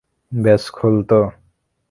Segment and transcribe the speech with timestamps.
[0.31, 1.21] ব্যস খোল তো!